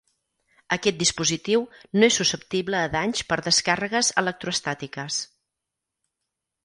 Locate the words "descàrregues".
3.49-4.13